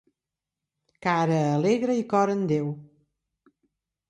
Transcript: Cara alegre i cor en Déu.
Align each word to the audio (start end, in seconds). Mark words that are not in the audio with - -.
Cara 1.07 1.37
alegre 1.49 1.99
i 2.01 2.07
cor 2.15 2.33
en 2.37 2.43
Déu. 2.53 2.73